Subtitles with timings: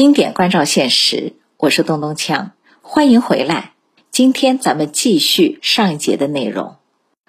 [0.00, 3.74] 经典关照现实，我是东东锵，欢迎回来。
[4.10, 6.76] 今天咱们继续上一节的内容。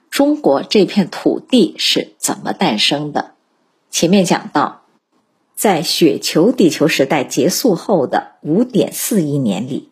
[0.10, 3.32] 中国这片土地是怎么诞生的？
[3.90, 4.84] 前面讲到，
[5.54, 9.90] 在雪球地球时代结束后的五点四亿年里，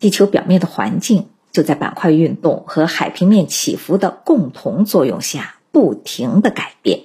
[0.00, 7.02] 地球表面的环境就在板块运动和海平面起伏的共同作用下，不停的改变。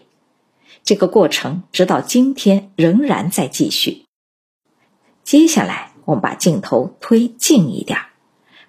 [0.85, 4.02] 这个过程直到今天仍然在继续。
[5.23, 7.99] 接下来，我们把镜头推近一点，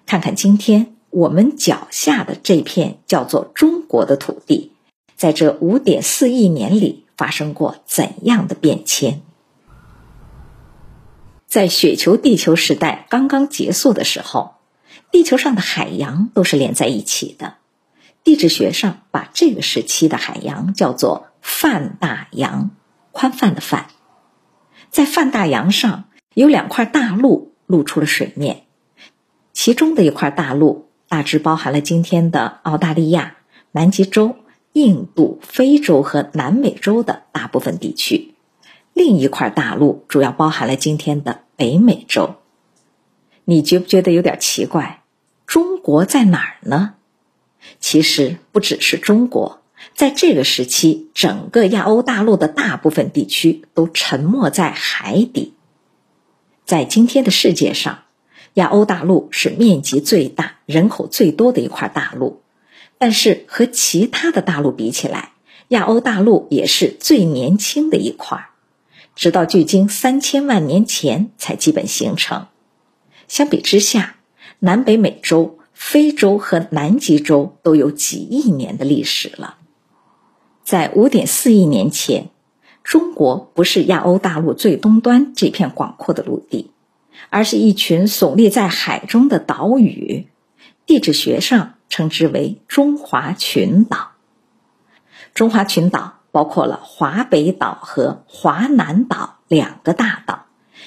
[0.05, 4.71] 看看今天我们脚下的这片叫做中国的土地，
[5.15, 9.21] 在这五点四亿年里发生过怎样的变迁？
[11.45, 14.55] 在雪球地球时代刚刚结束的时候，
[15.11, 17.55] 地球上的海洋都是连在一起的。
[18.23, 22.71] 地质学上把这个时期的海洋叫做泛大洋，
[23.11, 23.87] 宽泛的泛。
[24.89, 28.65] 在泛大洋上有两块大陆露出了水面，
[29.53, 33.37] 其中的一块大陆大致包含了今天的澳大利亚、
[33.71, 34.35] 南极洲、
[34.73, 38.33] 印度、非洲和南美洲的大部分地区；
[38.93, 42.35] 另一块大陆主要包含了今天的北美洲。
[43.45, 45.03] 你觉不觉得有点奇怪？
[45.47, 46.95] 中国在哪儿呢？
[47.79, 49.61] 其实不只是中国，
[49.93, 55.53] 在这个时期，整个亚欧大陆的大部分地区都沉没在海底。
[56.65, 58.03] 在今天的世界上，
[58.55, 62.41] 亚欧大陆是面积最大、人口最多的一块大陆，
[62.97, 65.33] 但是和其他的大陆比起来，
[65.69, 68.49] 亚欧大陆也是最年轻的一块，
[69.15, 72.47] 直到距今三千万年前才基本形成。
[73.27, 74.17] 相比之下，
[74.59, 75.59] 南北美洲。
[75.77, 79.57] 非洲和南极洲都有几亿年的历史了。
[80.63, 82.29] 在五点四亿年前，
[82.85, 86.71] 中国不是亚欧大陆最东端这片广阔的陆地，
[87.31, 90.27] 而是一群耸立在海中的岛屿，
[90.85, 94.11] 地质学上称之为中华群岛。
[95.33, 100.45] 中华群岛包括了华北岛和华南岛两个大岛，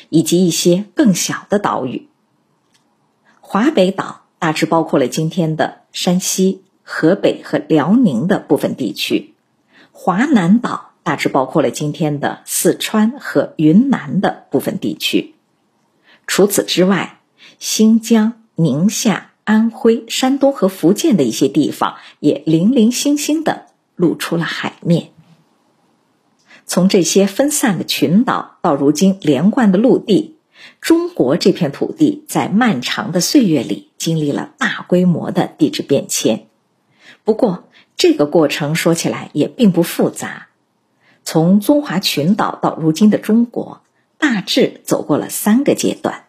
[0.08, 2.08] 以及一些更小的岛屿。
[3.40, 4.22] 华北岛。
[4.40, 9.34] 大致包括了今天的山西、河北和辽宁的部分地区，
[9.90, 15.34] 华南岛大致包括了今天的四川和云南的部分地区。
[16.26, 17.20] 除此之外，
[17.58, 25.12] 新疆、宁夏、安徽、山东和福建的一些地方也零零星星的露出了海面。
[26.66, 30.36] 从这些分散的群岛到如今连贯的陆地。
[30.82, 36.48] 中国这片土地在漫长的岁月里经历了大规模的地质变迁，
[37.24, 37.64] 不过
[37.96, 40.47] 这个过程说起来也并不复杂。
[41.30, 43.82] 从中华群岛到如今的中国，
[44.16, 46.24] 大致走过了三个阶段。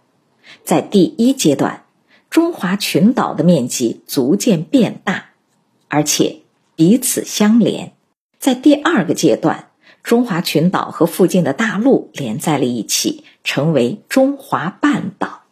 [0.66, 1.86] 在第一阶段，
[2.30, 5.30] 中华群岛的面积逐渐变大，
[5.88, 6.40] 而且
[6.76, 7.94] 彼此相连。
[8.40, 9.70] 在第二个阶段，
[10.04, 13.24] 中华群岛和附近的大陆连在了一起。
[13.42, 15.44] 成为中华半岛，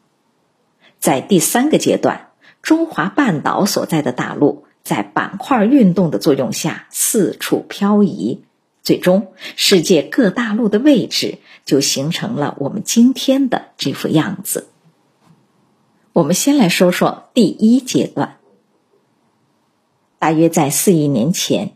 [1.00, 2.31] 在第三个阶段，
[2.62, 8.44] 中华半岛所在的大陆在板块运动的作用下四处漂移，
[8.87, 14.69] 最终世界各大陆的位置就形成了我们今天的这副样子。
[16.13, 18.37] 我们先来说说第一阶段，
[20.19, 21.75] 大约在四亿年前，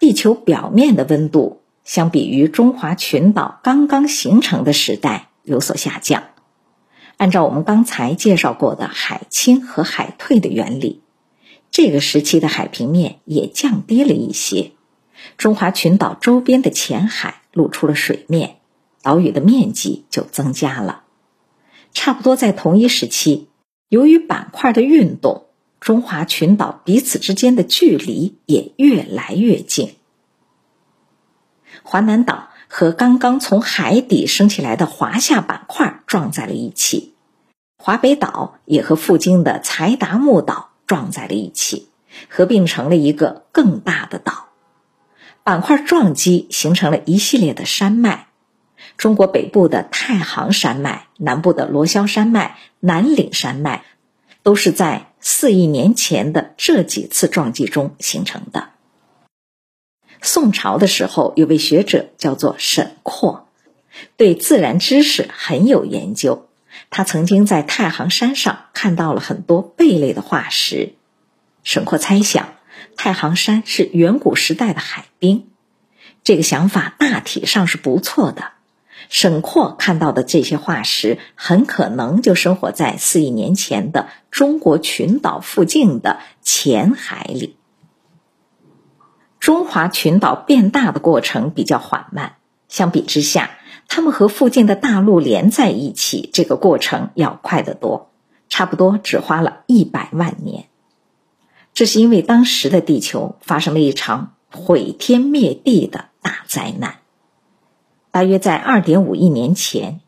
[0.00, 5.28] 地球表面的温度相比于中华群岛刚刚形成的时代。
[5.44, 6.24] 有所下降。
[7.16, 11.00] 按照我们刚才介绍过的海清和海退的原理，
[11.70, 14.72] 这个时期的海平面也降低了一些，
[15.36, 18.56] 中华群岛周边的浅海露出了水面，
[19.02, 21.04] 岛屿的面积就增加了。
[21.92, 23.48] 差不多在同一时期，
[23.88, 25.46] 由于板块的运动，
[25.80, 29.94] 中华群岛彼此之间的距离也越来越近。
[31.82, 32.48] 华南岛。
[32.72, 37.16] 和刚刚从海底升起来的华夏板块撞在了一起，
[37.76, 41.88] 华北岛也和附近的柴达木岛撞在了一起，
[42.28, 44.49] 合并成了一个更大的岛。
[45.50, 48.28] 板块撞击形成了一系列的山脉，
[48.96, 53.82] 中国北部的太行山脉、南部的罗霄山脉、南岭山脉，
[54.44, 58.68] 都是在四亿年前的这几次撞击中形成的。
[60.22, 63.48] 宋朝的时候，有位学者叫做沈括，
[64.16, 66.46] 对自然知识很有研究。
[66.90, 70.94] 他曾经在太行山上看到了很多贝类的化石。
[71.64, 72.54] 沈括猜想，
[72.96, 75.48] 太行山是远古时代的海滨。
[76.22, 78.52] 这个想法大体上是不错的。
[79.08, 87.56] 沈括看到的这些化石，很可能就生活在四亿年前的中国群岛附近的浅海里。
[89.40, 92.36] 中华群岛变大的过程比较缓慢，
[92.68, 93.50] 相比之下，
[93.88, 98.12] 它们和附近的大陆连在一起，这个过程要快得多，
[98.48, 100.69] 差不多只花了一百万年。
[101.72, 106.96] 这是因为当时的地球发生了一场毁天灭地的大灾难。
[108.10, 110.00] 大约在二点五亿年前，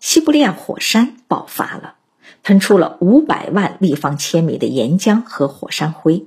[0.00, 1.94] 西伯利亚火山爆发了，
[2.42, 6.26] 喷出了五百万立方千米的岩浆和火山灰。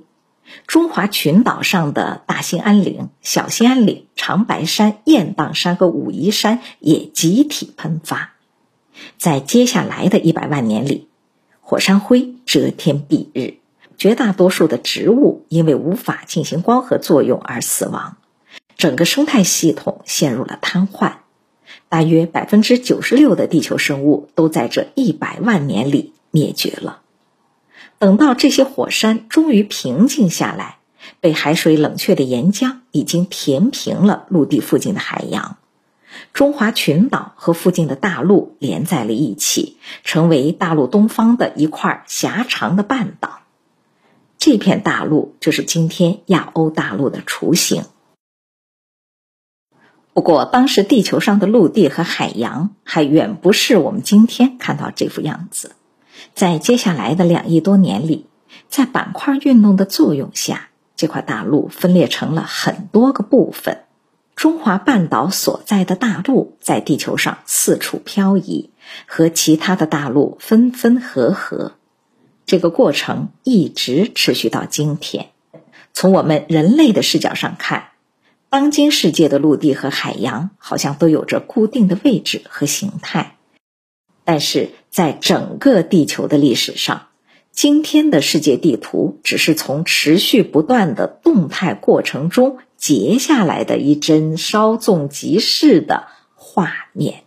[0.66, 8.32] 中华群岛上的大兴安岭、小兴安岭、长白山、雁荡山和武夷山也集体喷发。
[9.16, 11.06] 在接下来的一百万年里，
[11.60, 13.59] 火山灰遮天蔽日，
[14.00, 18.16] 绝大多数的植物因为无法进行光合作用而死亡。
[18.78, 21.16] 整个生态系统陷入了瘫痪，
[21.90, 27.02] 大约百分之九十六的地球生物都在这一百万年里灭绝了。
[27.98, 30.78] 等到这些火山终于平静下来，
[31.20, 35.58] 被海水冷却的岩浆已经填平了陆地附近的海洋，
[36.32, 43.39] 中华群岛和附近的大陆连在了一起，成为大陆东方的一块狭长的半岛。
[44.40, 47.84] 这片大陆就是今天亚欧大陆的雏形。
[50.14, 55.76] 不过，当时地球上的陆地和海洋还远不是我们今天看到这副样子。
[56.34, 58.28] 在接下来的两亿多年里，
[58.70, 63.84] 在板块运动的作用下，这块大陆分裂成了很多个部分。
[64.34, 68.70] 中华半岛所在的大陆在地球上四处漂移，
[69.06, 71.72] 和其他的大陆分分合合。
[72.50, 75.28] 这个过程一直持续到今天。
[75.92, 77.90] 从我们人类的视角上看。
[78.48, 83.36] 当今世界的陆地和海洋好像都有着固定的位置和形态，
[84.24, 87.06] 但是在整个地球的历史上，
[87.52, 97.22] 今天的世界地图只是从持续不断的动态过程中截下来的一帧稍纵即逝的画面。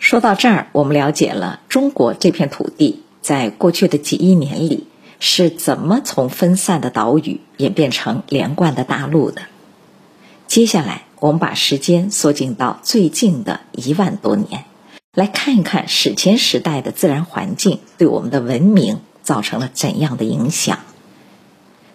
[0.00, 4.88] 说到这儿，我们了解了中国这片土地在过去的几亿年里
[5.20, 9.42] 是怎么从分散的岛屿演变成连贯的大陆的。
[10.48, 14.64] 接下来，我们把时间缩进到最近的一万多年，
[15.14, 20.80] 来看一看史前时代的自然环境对我们的文明造成了怎样的影响。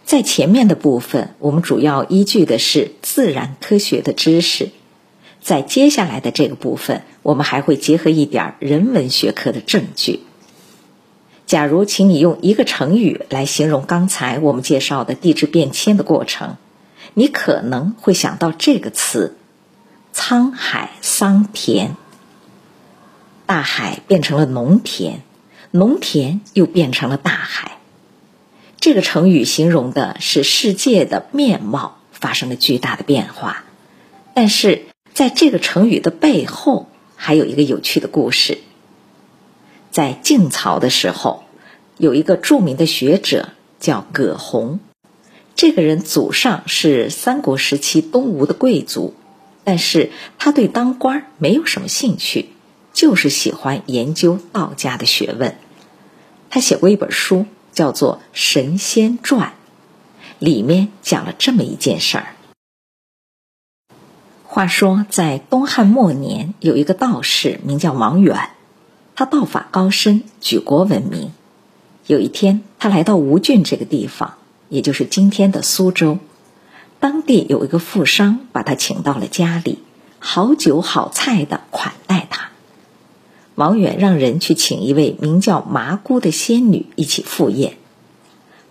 [0.06, 4.68] 在前面的部分，我们主要依据的是自然科学的知识；
[5.42, 10.22] 在接下来的这个部分，我们还会结合一点人文学科的证据。
[11.48, 16.58] 假如，请你用一个成语来形容刚才我们介绍的地质变迁的过程。
[17.14, 19.38] 你可能会想到这个词
[20.14, 21.96] “沧海桑田”，
[23.48, 25.22] 大海变成了农田，
[25.72, 27.78] 农田又变成了大海。
[28.82, 33.64] 这个成语形容的是世界的面貌发生了巨大的变化。
[34.34, 34.84] 但是，
[35.14, 38.58] 在这个成语的背后，还有一个有趣的故事。
[39.98, 41.44] 在晋朝的时候，
[41.98, 43.50] 有一个著名的学者
[43.80, 44.80] 叫葛洪。
[45.56, 49.16] 这个人祖上是三国时期东吴的贵族，
[49.64, 52.50] 但是他对当官没有什么兴趣，
[52.94, 55.58] 就是喜欢研究道家的学问。
[56.52, 59.50] 他写过一本书，叫做《神仙传》，
[60.38, 62.36] 里面讲了这么一件事儿。
[64.44, 68.52] 话说，在东汉末年，有一个道士名叫王远，
[69.20, 71.32] 他道法高深，举国闻名。
[72.06, 74.36] 有一天，他来到吴郡这个地方。
[74.70, 76.20] 也就是今天的苏州，
[77.00, 79.80] 当地有一个富商把他请到了家里，
[80.20, 82.50] 好酒好菜的款待他。
[83.56, 87.76] 王远让人去请一位名叫麻姑的仙女一起赴宴。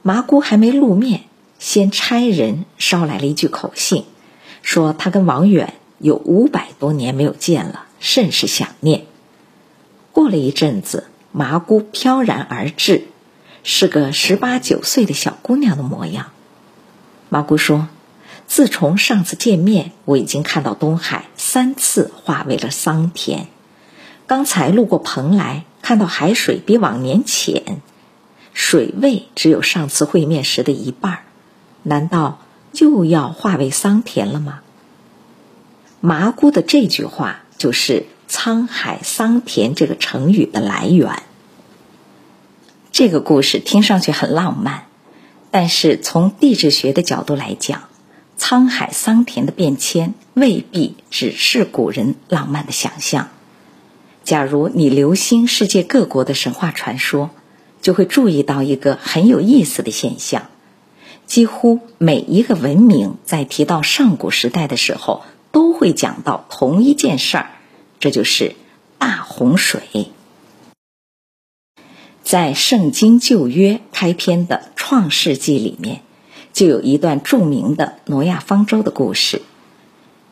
[0.03, 1.23] 麻姑还没露面，
[1.59, 4.05] 先差人捎来了一句口信，
[4.63, 9.07] 说他跟王远有五百多年没有见了，甚是想念。
[10.17, 13.09] 过了一阵子，麻姑飘然而至。
[13.63, 16.29] 是个十八九岁的小姑娘的模样。
[17.29, 17.89] 麻姑说
[18.49, 23.49] ：“自从上次见面，我已经看到东海三次化为了桑田。
[24.27, 27.83] 刚才路过蓬莱，看到海水比往年浅，
[28.55, 31.25] 水位只有上次会面时的一半。
[31.83, 32.39] 难道
[32.73, 34.61] 又要化为桑田了吗？”
[36.01, 41.23] 麻姑的这句话就是“沧海桑田”这个成语的来源。
[42.93, 44.85] 这个故事听上去很浪漫，
[45.51, 47.85] 但是从地质学的角度来讲，
[48.39, 53.29] 沧海桑田的变迁未必只是古人浪漫的想象。
[54.25, 57.31] 假如你留心世界各国的神话传说，
[57.81, 60.49] 就会注意到一个很有意思的现象：
[61.27, 67.51] 几乎每一个文明在提到上古时代的时候，都会讲到同一件事儿，
[67.99, 68.55] 这就是
[68.99, 70.11] 大洪水。
[72.23, 76.03] 在《圣经旧约》开篇的《创世纪》里面，
[76.53, 79.43] 就有一段著名的挪亚方舟的故事，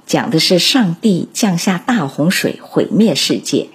[0.06, 3.68] 讲的是上帝降下大洪水毁灭世界。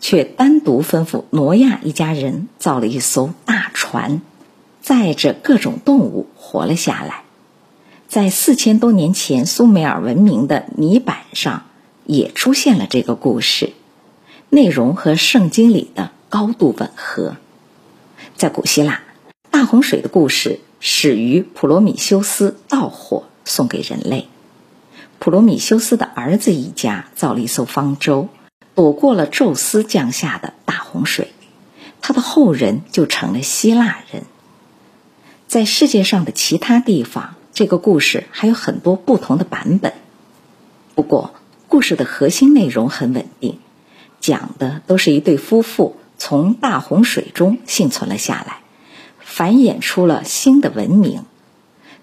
[0.00, 4.20] 却单独吩咐挪亚一家人造了一艘大船，
[4.82, 7.22] 载着各种动物活了下来。
[8.06, 11.64] 在四千多年前苏美尔文明的泥板上
[12.06, 13.72] 也出现了这个故事，
[14.50, 17.36] 内容和圣经里的高度吻合。
[18.36, 19.02] 在古希腊，
[19.50, 24.28] 大洪水的故事始于普罗米修斯盗火送给人类。
[25.18, 28.28] 普罗米修斯的儿子一家造了一艘方舟。
[28.76, 31.30] 躲过了宙斯降下的大洪水，
[32.02, 34.24] 他的后人就成了希腊人。
[35.46, 39.92] 在世界上的其他地方，这个故事还有很多不同的版本。
[40.96, 41.34] 不过，
[41.74, 43.58] 故事的核心内容很稳定，
[44.20, 48.60] 讲的都是一对夫妇从大洪水中幸存了下来，
[49.18, 51.24] 繁衍出了新的文明。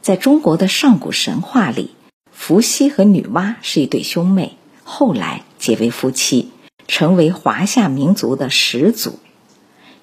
[0.01, 1.91] 在中国的上古神话里，
[2.33, 6.51] 伏羲和女娲是一对兄妹，后来结为夫妻。
[6.85, 9.19] 成为华夏民族的始祖。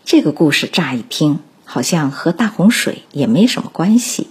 [0.07, 4.29] 这个故事乍一听好像和大洪水也没什么关系，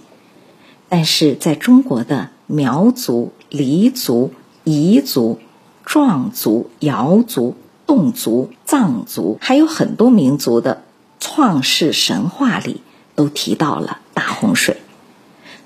[0.88, 4.32] 但是在中国的苗族、黎族、
[4.68, 5.38] 彝族、
[5.84, 7.56] 壮族、瑶族、
[7.86, 10.82] 侗族、藏族，还有很多民族的
[11.18, 12.82] 创世神话里，
[13.14, 14.76] 都提到了大洪水。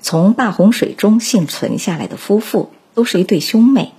[0.01, 3.93] 从大洪水中幸存下来的夫妇，都是一对兄妹。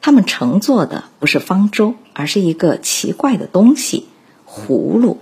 [0.00, 4.06] 他们乘坐的不是方舟，而是一个奇怪的东西——
[4.46, 5.18] 葫芦。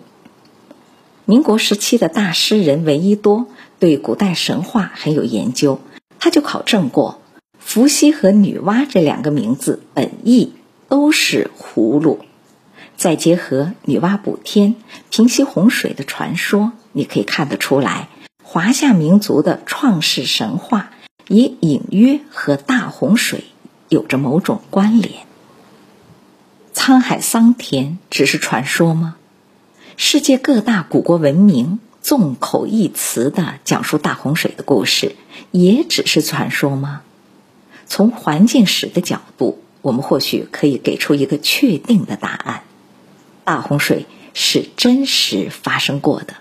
[1.24, 3.46] 民国时期的大诗人闻一多
[3.78, 5.80] 对古代神话很有研究，
[6.18, 7.18] 他就考证过，
[7.64, 10.52] 伏羲和女娲这两个名字本意
[10.88, 12.20] 都是葫芦。
[12.96, 14.76] 再结合女娲补天、
[15.10, 18.08] 平息洪水的传说，你可以看得出来，
[18.42, 20.90] 华夏民族的创世神话
[21.26, 23.44] 也隐约和大洪水。
[23.88, 25.20] 有着某种关联。
[26.74, 29.16] 沧海桑田只是传说吗？
[29.96, 35.14] 世界各大古国文明众口一词的讲述大洪水的故事，
[35.52, 37.02] 也只是传说吗？
[37.86, 42.62] 从环境史的角度，我们或许可以给出一个确定的答案：
[43.44, 46.34] 大洪水是真实发生过的。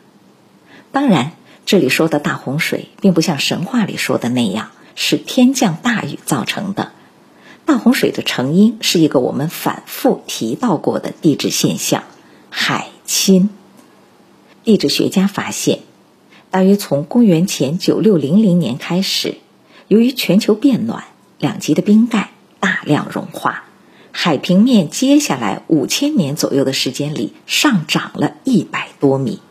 [0.91, 1.33] 当然，
[1.65, 6.91] 这里说的大洪水，并不像神话里说的那样是天降大雨造成的。
[7.65, 12.03] 大洪水的成因是一个我们反复提到过的地质现象——
[12.51, 13.49] 海侵。
[14.63, 15.79] 地质学家发现，
[16.51, 19.35] 大约从公元前九六零零年开始，
[19.87, 21.05] 由于全球变暖，
[21.43, 22.31] 两极的冰盖
[22.61, 23.65] 大量融化，
[24.11, 29.41] 海平面接下来五千年左右的时间里上涨了一百多米。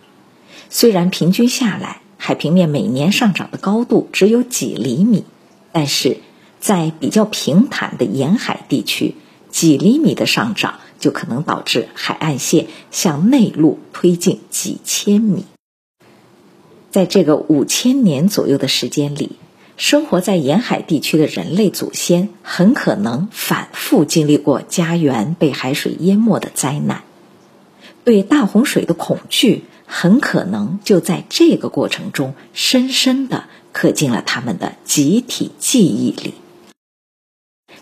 [0.70, 5.24] 虽然平均下来，海平面每年上涨的高度只有几厘米，
[5.70, 6.18] 但是。
[6.62, 9.16] 在比较平坦的沿海地区，
[9.50, 15.44] 几厘米的上涨就可能导致海岸线向内陆推进几千米。
[16.92, 19.32] 在这个五千年左右的时间里，
[19.82, 27.02] 生活在沿海地区的人类祖先很可能反复经历过家园被海水淹没的灾难，
[28.04, 36.34] 对大洪水的恐惧很可能就在这个过程中深深的刻进了他们的集体记忆里。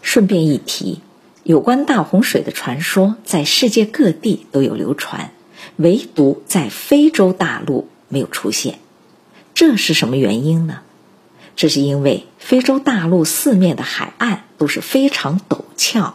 [0.01, 1.03] 顺便一提，
[1.43, 5.33] 有关大洪水的传说在世界各地都有流传，
[5.77, 8.79] 唯独在非洲大陆没有出现。
[9.53, 10.81] 这是什么原因呢？
[11.61, 16.15] 这是因为非洲大陆四面的海岸都是非常陡峭，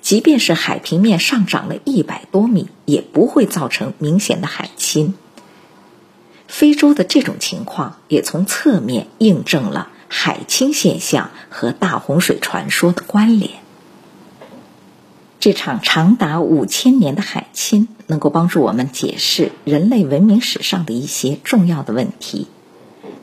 [0.00, 5.12] 即便是海平面上涨了一百多米，也不会造成明显的海侵。
[6.46, 9.90] 非洲的这种情况也从侧面印证了。
[10.08, 13.50] 海清现象和大洪水传说的关联。
[15.38, 22.46] 这场长达五千年的海清能够帮助我们解释人类文明史上的一些重要的问题。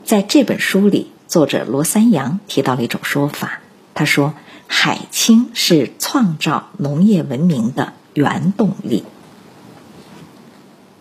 [0.04, 3.60] 在这本书里，作者罗三阳提到了一种说法，
[3.94, 4.34] 他说
[4.66, 9.04] 海清是创造农业文明的原动力。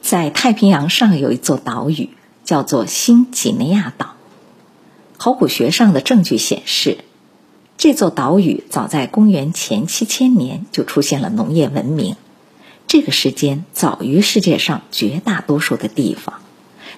[0.01, 2.09] 在太平洋上有一座岛屿，
[2.43, 4.15] 叫做新几内亚岛。
[5.17, 6.99] 考古学上的证据显示，
[7.77, 12.15] 这座岛屿早在公元前七千年就出现了农业文明，
[12.87, 16.35] 这个时间早于世界上绝大多数的地方。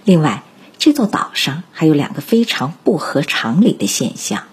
[0.04, 0.44] 另外，
[0.80, 4.44] 这座岛上还有两个非常不合常理的现象：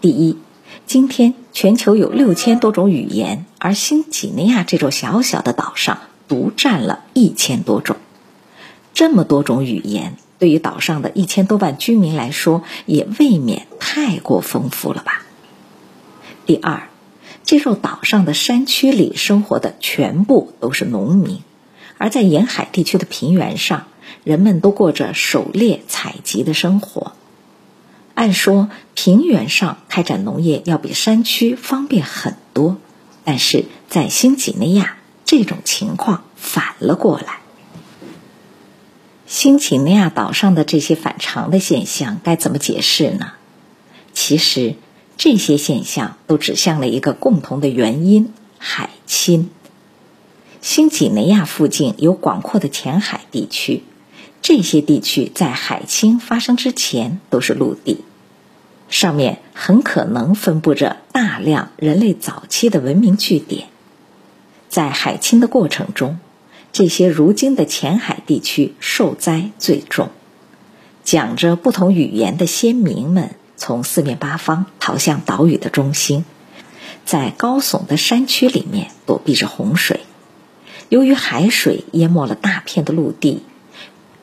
[0.00, 0.38] 第一，
[0.86, 5.98] 今天全球有六千多种语言，而新几内亚这座小小的岛上
[6.28, 7.96] 独占了一千多种。
[8.94, 15.22] 这么多种语言，对于岛上的一千多万居民来说，也未免太过丰富了吧？
[16.46, 16.88] 第二，
[17.44, 21.42] 这座岛上的山区里生活的全部都是农民，
[21.98, 23.86] 而在沿海地区的平原上。
[24.24, 27.12] 人们都过着狩猎采集的生活。
[28.14, 32.76] 按说，平原上开展农业要比山区方便很多，
[33.24, 37.38] 但是在新几内亚，这种情况反了过来。
[39.26, 43.34] 新几内亚岛上的这些反常的现象该怎么解释呢？
[44.14, 44.74] 其实，
[45.16, 49.50] 这些现象都指向了一个共同的原因——海侵。
[50.60, 53.84] 新几内亚附近有广阔的浅海地区。
[54.40, 58.04] 这些地区在海侵发生之前都是陆地，
[58.88, 63.68] 上面很可能分布着大量人类早期的文明据点。
[64.70, 66.18] 在海侵的过程中，
[66.72, 70.08] 这些如今的浅海地区受灾最重。
[71.04, 76.24] 讲着不同语言的先民们从四面八方逃向岛屿的中心，
[77.04, 80.00] 在高耸的山区里面躲避着洪水。
[80.88, 83.42] 由于海水淹没了大片的陆地。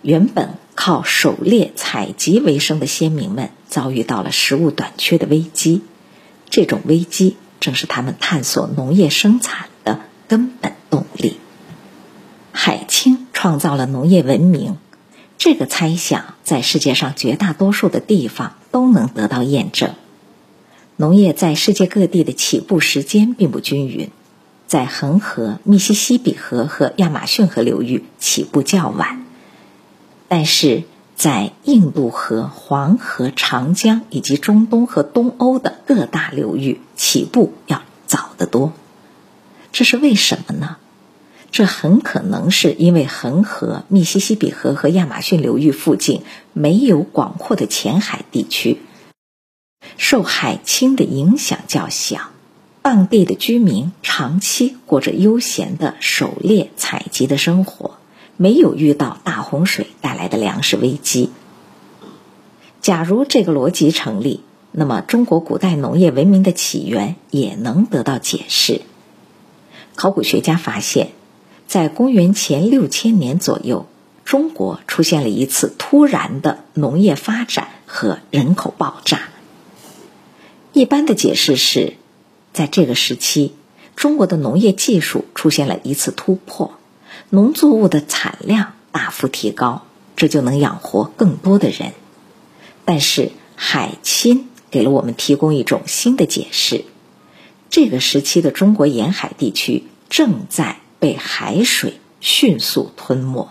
[0.05, 5.81] 原本靠狩猎采集为生的先民们遭遇到了食物短缺的危机，
[6.51, 11.37] 这种危机正是他们探索农业生产的根本动力。
[12.51, 14.77] 海清创造了农业文明，
[15.39, 19.95] 这个猜想在世界上绝大多数的地方都能得到验证。
[20.97, 24.11] 农业在世界各地的起步时间并不均匀，
[24.67, 29.24] 在恒河、密西西比河和亚马逊河流域起步较晚。
[30.27, 30.83] 但是
[31.15, 38.73] 在印度河、黄河、长江以及中东和东欧的各大流域起步要早得多，
[39.71, 40.77] 这是为什么呢？
[41.51, 48.81] 这很可能是因为恒河、密西西比河和亚马逊流域附近没有广阔的浅海地区，
[49.95, 52.31] 受海侵的影响较小，
[52.81, 57.95] 当地的居民长期过着悠闲的狩猎采集的生活。
[58.37, 61.31] 没有遇到大洪水带来的粮食危机。
[62.81, 68.81] 假如这个逻辑成立，那么中国古代农业文明的起源也能得到解释。
[69.95, 71.11] 考古学家发现，
[71.67, 73.87] 在公元前六千年左右，
[74.25, 79.29] 中国出现了一次突然的农业发展和人口爆炸。
[80.73, 81.93] 一般的解释是，
[82.51, 83.55] 在这个时期，
[83.95, 86.73] 中国的农业技术出现了一次突破。
[87.29, 89.85] 农作物的产量大幅提高，
[90.15, 91.93] 这就能养活更多的人。
[92.85, 96.85] 但是海侵给了我们提供一种新的解释：
[97.69, 103.49] 这个时期的中国沿海地区正在被海水迅速吞没。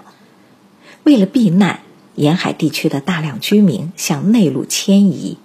[1.03, 1.81] 为了避难，
[2.15, 5.37] 沿海地区的大量居民向内陆迁移，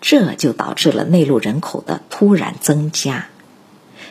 [0.00, 3.28] 这就导致了内陆人口的突然增加。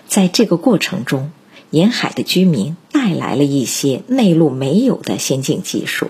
[0.07, 1.31] 在这个过程中，
[1.69, 6.09] 沿海的居民带来了一些内陆没有的先进技术。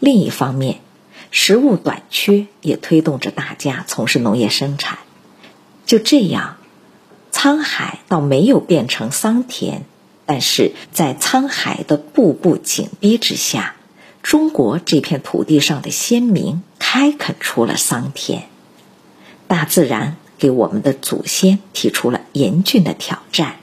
[0.00, 0.80] 另一方面，
[1.30, 4.98] 食物短缺也推动着大家从事农业生产。
[5.86, 6.56] 就这样，
[7.32, 9.82] 沧海倒没有变成桑田，
[10.26, 13.76] 但是在沧海的步步紧逼之下，
[14.22, 18.48] 中国这片土地上的先民开垦出了桑田。
[19.46, 23.59] 大自然给我们的祖先提出了严峻的挑战。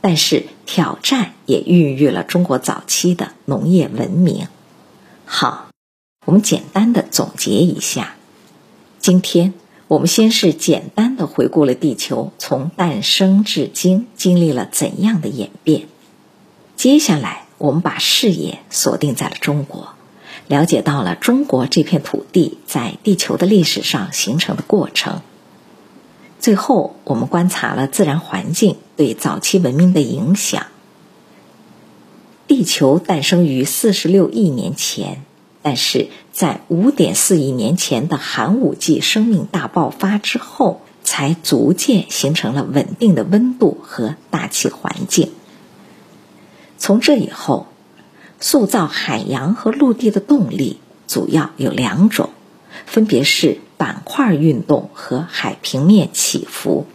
[0.00, 4.48] 但是挑战也孕育了中国早期的农业文明。
[5.24, 5.68] 好，
[6.24, 8.14] 我们简单的总结一下。
[8.98, 9.54] 今天
[9.88, 15.88] 我们先是简单的回顾了地球从诞生至今经历了怎样的演变。
[16.76, 19.94] 接下来我们把视野锁定在了中国，
[20.46, 25.22] 了解到了中国这片土地在地球的历史上形成的过程。
[26.38, 30.66] 最后，我们观察了自然环境对早期文明的影响。
[32.46, 35.24] 地球诞生于四十六亿年前，
[35.62, 45.32] 但是在五点四亿年前的寒武纪生命大爆发之后，才逐渐形成了稳定的温度和大气环境。
[46.78, 47.66] 从这以后，
[48.38, 52.30] 塑造海洋和陆地的动力主要有两种，
[52.84, 56.86] 分别是板块运动和海平面起伏。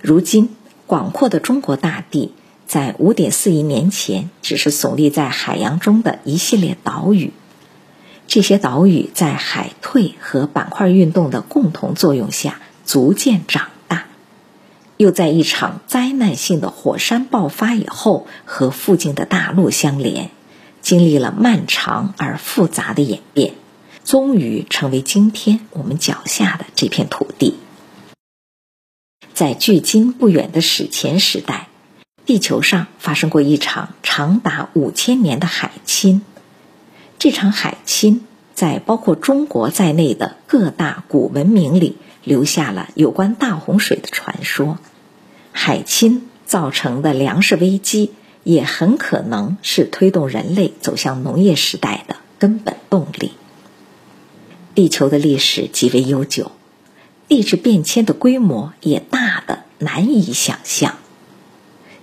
[0.00, 0.56] 如今，
[0.86, 2.32] 广阔的中国大地
[2.66, 7.32] 在五点四亿年前只是耸立在海洋中的一系列岛屿。
[8.26, 14.06] 这些岛屿在海退和板块运动的共同作用下逐渐长大，
[14.96, 20.30] 又在一场灾难性的火山爆发以后和附近的大陆相连，
[20.80, 23.54] 经历了漫长而复杂的演变，
[24.04, 27.56] 终于成为今天我们脚下的这片土地。
[29.34, 31.68] 在距今不远的史前时代，
[32.26, 36.22] 地球上发生过一场长达五千年的海侵。
[37.18, 44.78] 这场海侵在包括中国在内的各大古文明里留下了有关大洪水的传说。
[45.52, 48.12] 海侵造成的粮食危机，
[48.44, 53.32] 也很可能是推动人类走向农业时代的根本动力。
[54.80, 56.52] 地球的历史极为悠久。
[57.28, 60.96] 地质变迁的规模也大的难以想象。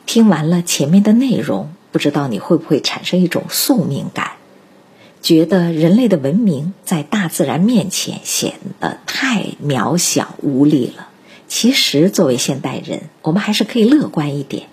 [0.06, 4.34] 听完了前面的内容，不知道你会不会产生一种宿命感，
[5.24, 11.08] 觉得人类的文明在大自然面前显得太渺小无力了。
[11.48, 14.68] 其实，作为现代人，我们还是可以乐观一点。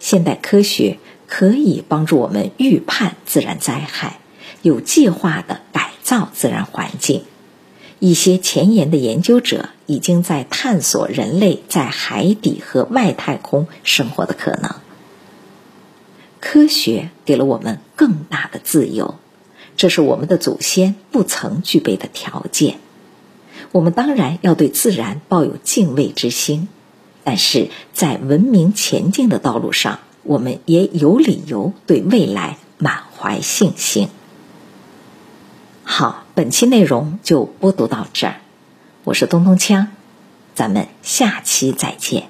[0.00, 4.18] 现代科学可以帮助我们预判自然灾害，
[4.62, 5.60] 有计划的
[6.10, 7.22] 造自然环境。
[8.00, 14.74] 一些前沿的研究者已经在探索人类在海底和外太空生活的可能。
[16.40, 19.20] 科学给了我们更大的自由，
[19.76, 22.80] 这是我们的祖先不曾具备的条件。
[23.70, 26.66] 我们当然要对自然抱有敬畏之心，
[27.22, 34.08] 但是在文明前进的道路上，我们也有理由对未来满怀信心。
[35.84, 38.36] 好，本期内容就播读到这儿。
[39.04, 39.88] 我是东东锵，
[40.54, 42.29] 咱们下期再见。